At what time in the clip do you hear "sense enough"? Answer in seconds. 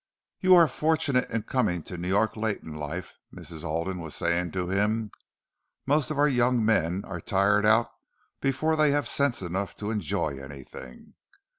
9.07-9.75